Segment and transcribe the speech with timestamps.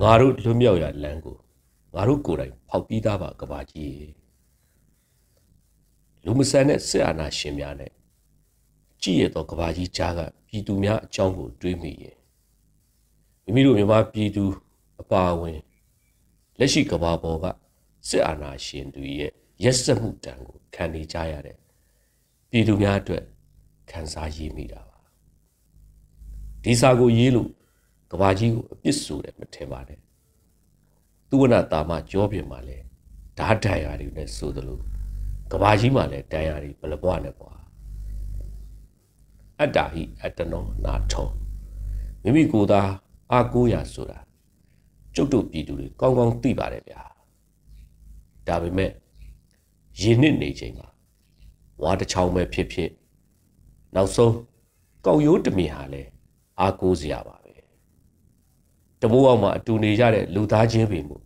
[0.00, 1.36] ငါတို့လွတ်မြောက်ရလမ်းကို
[1.94, 4.10] ငါတို့ကိုယ်တိုင်ဖောက်ပြီးသားပါကဘာကြီး
[6.24, 7.92] လူမဆန်တဲ့စစ်အာဏာရှင်များနဲ့
[9.02, 12.16] ကြည့်ရတော့ကဘာကြီးကြားကပြည်သူများအကြောင်းကိုတွေးမိရဲ့
[13.44, 14.44] မိမိတို့မြန်မာပြည်သူ
[15.00, 15.60] အပါအဝင်
[16.58, 17.44] လက်ရှိကဘာပေါ်က
[18.08, 19.32] စစ်အာဏာရှင်တွေရဲ့
[19.64, 21.56] ရက်စက်မှုတံကိုခံနေကြရတဲ့
[22.50, 23.24] ပြည်သူများအတွက်
[23.90, 24.98] ခံစားရမိတာပါ
[26.64, 27.50] ဒီစာကိုရေးလို့
[28.12, 30.00] ကဘာကြီးကိုအပြစ်ဆိုတယ်မထင်ပါနဲ့
[31.28, 32.78] သူဝနာတာမကြောပြင်မှာလဲ
[33.38, 34.80] ဓာတ်တန်ရာတွေနဲ့ဆိုသလို
[35.52, 37.52] ကဘာကြီးမှာလဲတန်ရာတွေဘလဘွားနဲ့ကွာ
[39.60, 41.28] အတ္တဟိအတ္တနောနာထော
[42.22, 42.80] မိမိကိုယ်သာ
[43.32, 44.18] အာကိုးရဆိုတာ
[45.14, 47.02] ကျုပ်တို့ပြည်သူတွေကောင်းကောင်းသိပါတယ်ဗျာ
[48.46, 48.90] ဒါပေမဲ့
[50.00, 50.88] ရင်းနစ်နေချိန်မှာ
[51.82, 52.90] ဝါတစ်ချောင်းပဲဖြစ်ဖြစ်
[53.94, 54.34] နောက်ဆုံး
[55.06, 56.02] ကောက်ရိုးတမင်ဟာလဲ
[56.60, 57.41] အာကိုးစရာပါပဲ
[59.02, 61.16] တဘိုးအောင်မှာအတူနေကြတဲ့လူသားချင်းတွေမှု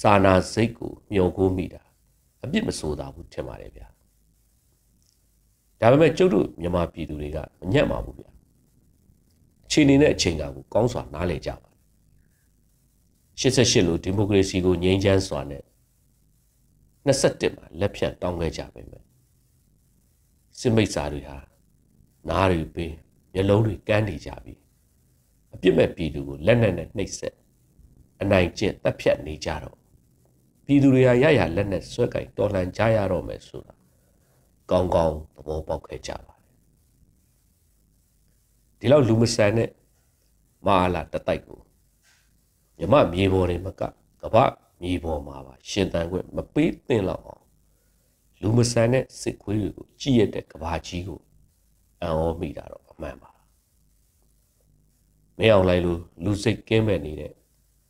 [0.00, 1.82] စာနာစိတ်ကိုမျှော်ကိုးမိတာ
[2.44, 3.86] အပြစ်မဆိုးတာဘူးထင်ပါတယ်ဗျာ
[5.80, 8.28] ဒါပေမဲ့ကျုပ်တို့မြန်မာပြည်သူတွေကမညံ့ပါဘူးဗျာ
[9.66, 11.70] အချိန်နေတဲ့အချိန်ကကိုကောင်းစွာနားလည်ကြပါ
[13.40, 15.62] 88လို့ဒီမိုကရေစီကိုငြိမ်းချမ်းစွာနဲ့
[17.06, 19.04] 21မှာလက်ဖြတ်တောင်းခဲ့ကြပါမယ်
[20.58, 21.36] စစ်မိတ်စာတွေဟာ
[22.28, 22.92] နားတွေပင်
[23.34, 24.54] မျက်လုံးတွေကန်းနေကြပြီ
[25.54, 27.34] အပြစ်မဲ့ပြည်သူကိုလက်နက်နဲ့နှိပ်စက်
[28.22, 29.76] အနိုင်ကျင့်တပ်ဖြတ်နေကြတော့
[30.64, 33.74] ပြည်သူတွေဟာရရလက်နက်ဆွဲကင်တော်လှန်ကြရတော့မယ်ဆိုတာ
[34.70, 36.50] ကောင်းကောင်းသဘောပေါက်ခဲ့ကြပါတယ်
[38.78, 39.68] ဒီလောက်လူမဆန်တဲ့
[40.66, 41.60] မဟာလာတတိုက်ကို
[42.78, 43.82] မြမမြေပေါ်တွေမက
[44.22, 44.36] ကပ္ပ
[44.82, 47.44] မြေပေါ်မှာပါရှင်တန်ခွင့်မပေးသင့်တော့အောင်
[48.40, 51.20] လူမဆန်တဲ့စစ်ခွေးတွေကိုကြည့်ရတဲ့ကဘာကြီးကို
[52.02, 53.31] အံ့ဩမိတာတော့အမှန်ပါ
[55.42, 57.32] မင်းအောင်လိုက်လို့လူစိတ်ကင်းမဲ့နေတဲ့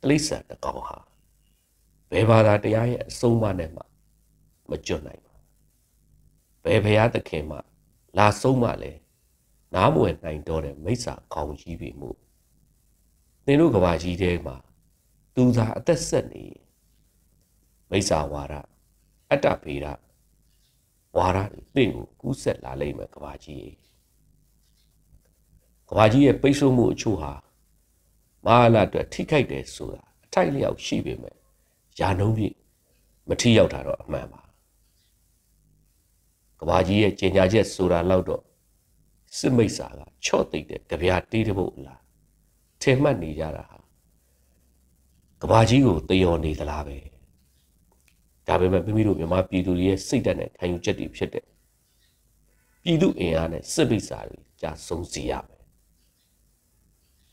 [0.00, 0.98] တိလိษံတကောင်ဟာ
[2.10, 3.82] ဘယ်ဘာသာတရားရဲ့အဆုံးအမနဲ့မှ
[4.70, 5.34] မကျွတ်နိုင်ပါ
[6.64, 7.58] ဘယ်ဘုရားသခင်မှ
[8.18, 8.92] လာဆုံးမလဲ
[9.74, 12.18] နားမဝင်နိုင်တော့တဲ့မိစ္ဆာခေါင်းကြီးပြီမို့
[13.44, 14.56] သင်တို့ကဘာကြီးတဲမှာ
[15.34, 16.44] သူသာအသက်ဆက်နေ
[17.90, 18.54] မိစ္ဆာဝါဒ
[19.30, 19.86] အတ္တဗေဒ
[21.16, 23.68] ဝါဒတွေသင်ကိုကူးဆက်လာလိမ့်မယ်ကဘာကြီး
[25.88, 27.32] ကဘာကြီးရဲ့ပိတ်ဆို့မှုအချို့ဟာ
[28.46, 31.36] မဟာလာအတွက်ထိခိုက်တယ်ဆိုတာအထိုက်လျောက်ရှိပေမဲ့
[32.00, 32.54] ယာနှုံးပြည့်
[33.28, 34.42] မထိရောက်တာတော့အမှန်ပါ
[36.60, 38.42] ကဘာကြီးရဲ့ကျင်ညာချက်ဆိုတာလောက်တော့
[39.36, 42.00] စစ်မိတ်စာကချော့သိမ့်တဲ့ကြပြားတေးတဲ့ဖို့လား
[42.82, 43.78] ထင်မှတ်နေကြတာဟာ
[45.42, 46.96] ကဘာကြီးကိုတယောနေသလားပဲ
[48.46, 51.44] ဒါပေမဲ့မိမိတို့မြန်မာပြည်သူတွေရဲ့စိတ်ဓာတ်နဲ့ခံယူချက်တွေဖြစ်တဲ့
[52.82, 55.53] ပြည်သူအင်အားနဲ့စစ်ပိစာတွေကြာဆုံးစီရမယ်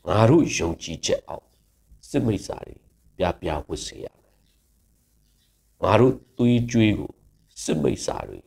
[0.08, 1.46] ငါတို့ယုံကြည်ချက်အောင်
[2.08, 2.76] စစ်မိစာတွေ
[3.18, 4.36] ပြပြဝတ်စေရမယ်
[5.82, 7.12] ငါတို့သွေးကြွေးကို
[7.62, 8.38] စစ်မိစာတွေ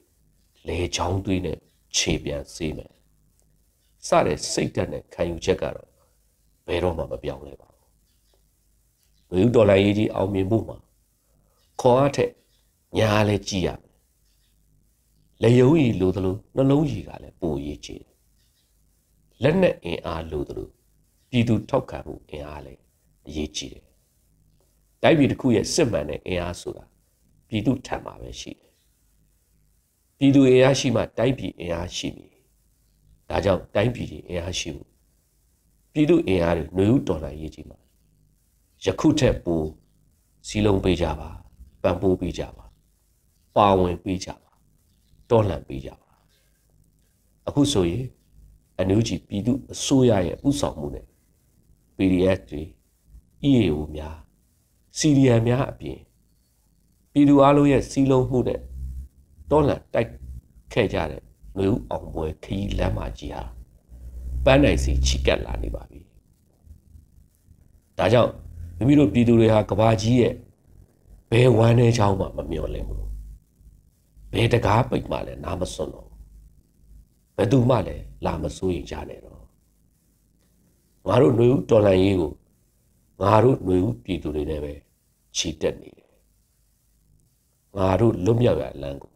[0.68, 1.58] လေချောင်းသွေးနဲ့
[1.96, 2.92] ခြေပြန်စေးမယ်
[4.08, 5.90] စတဲ့စိတ်ဓာတ်နဲ့ခံယူချက်ကတော့
[6.68, 7.70] ဘယ်တော့မှမပြောင်းလဲပါ
[9.30, 10.78] ဘူးလူဒေါ်လာရေးကြီးအောင်မြင်ဖို့မှာ
[11.82, 12.30] ခေါ်အပ်တဲ့
[12.98, 13.94] ညာလည်းကြည်ရမယ်
[15.42, 18.14] လေယုံကြီးလိုသလိုနှလုံးကြီးကလည်းပိုရေးချေတယ်
[19.44, 20.70] လက်နဲ့အင်အားလိုသလို
[21.36, 22.82] ပြည်သူထောက်ခံမှုအင်အားလည်း
[23.28, 23.86] အရေးကြီးတယ်
[25.02, 26.86] တိုင်းပြည်တစ်ခုရဲ့စစ်မှန်တဲ့အင်အားဆိုတာ
[27.48, 28.72] ပြည်သူထံမှာပဲရှိတယ်
[30.18, 32.28] ပြည်သူအင်အားရှိမှတိုင်းပြည်အင်အားရှိပြီ
[33.30, 34.86] ဒါကြောင့်တိုင်းပြည်အင်အားရှိမှု
[35.94, 37.80] ပြည်သူအင်အားတွေຫນွေဥတော်လှန်ရေးကြီးမှာ
[38.84, 39.62] ယခုထက်ပို
[40.48, 41.30] စီလုံးပေးကြပါ
[41.84, 42.66] ပံ့ပိုးပေးကြပါ
[43.56, 44.52] ပါဝင်ပေးကြပါ
[45.30, 46.12] တော်လှန်ပေးကြပါ
[47.48, 48.06] အခုဆိုရင်
[48.78, 51.06] အန်ယူဂျီပြည်သူအစိုးရရဲ့ဥဆောင်မှုနဲ့
[51.98, 52.64] PDF တွေ
[53.50, 54.18] EAO များ
[54.98, 56.00] CDM များအပြင်
[57.12, 58.60] ပြည်သူအလုံးရဲ့စီလုံးမှုနဲ့
[59.52, 60.10] တော်လှန်တိုက်
[60.74, 61.22] ခဲ့ကြတဲ့
[61.58, 63.44] နှွေဦးအောင်ပွဲခရီးလမ်းမကြီးဟာ
[64.46, 66.02] ပန်းနိုင်စီချီကပ်လာနေပါပြီ။
[67.98, 68.32] ဒါကြောင့်
[68.78, 70.34] မိမိတို့ပြည်သူတွေဟာကဘာကြီးရဲ့
[71.32, 73.04] ဘယ်ဝမ်းနေချောင်းမှမမျော်လင့်ဘူး။
[74.32, 76.08] ဘယ်တကားပိတ်မှလည်းနားမစွန့်တော့
[77.38, 79.35] ဘယ်သူမှလည်းလာမစိုးရင်ကြနဲ့တော့
[81.09, 82.33] ငါတို့ຫນွေဦးတော်လန်ရေးကို
[83.23, 84.73] ငါတို့ຫນွေဦးပြည်သူတွေနဲ့ပဲ
[85.37, 86.11] ချီတက်နေတယ်။
[87.77, 89.13] ငါတို့လွတ်မြောက်ရလမ်းကို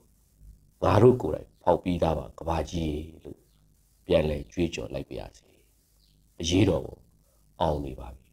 [0.82, 3.40] ငါတို့ကိုယ်တိုင်ဖောက်ပြီးသားပါကဘာကြီးလို့
[4.06, 5.50] ပြန်လဲကြွေးကြော်လိုက်ပါရစေ
[6.40, 6.98] အရေးတော်ကို
[7.60, 8.27] အောင်နေပါပြီ